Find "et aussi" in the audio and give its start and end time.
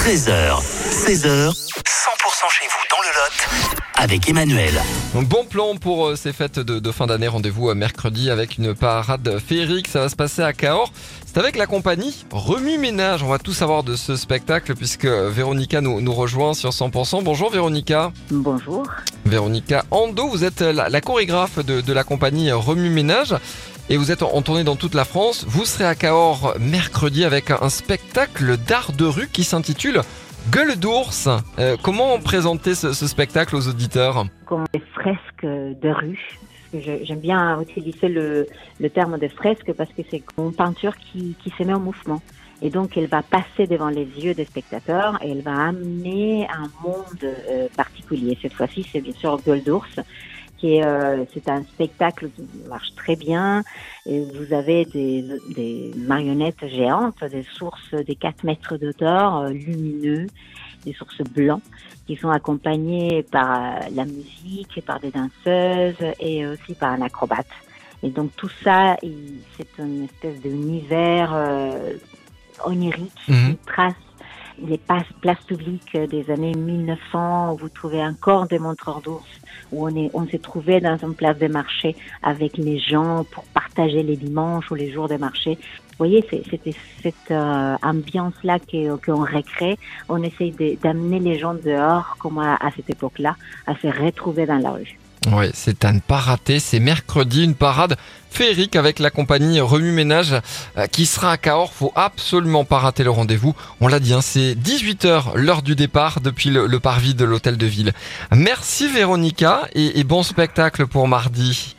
66.20-66.74